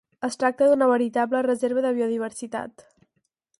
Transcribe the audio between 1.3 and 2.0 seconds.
reserva de